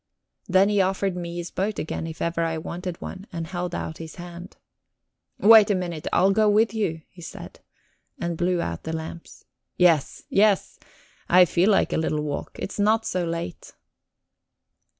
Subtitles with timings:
[0.47, 3.99] Then he offered me his boat again if ever I wanted one, and held out
[3.99, 4.57] his hand.
[5.37, 7.59] "Wait a minute I'll go with you," he said,
[8.19, 9.45] and blew out the lamps.
[9.77, 10.79] "Yes, yes,
[11.29, 12.53] I feel like a little walk.
[12.55, 13.73] It's not so late."